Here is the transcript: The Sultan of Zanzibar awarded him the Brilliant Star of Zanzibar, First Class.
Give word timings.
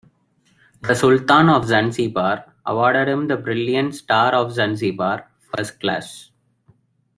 The 0.81 0.95
Sultan 0.95 1.47
of 1.49 1.67
Zanzibar 1.67 2.55
awarded 2.65 3.07
him 3.07 3.27
the 3.27 3.37
Brilliant 3.37 3.93
Star 3.93 4.33
of 4.33 4.51
Zanzibar, 4.51 5.29
First 5.55 5.79
Class. 5.79 6.31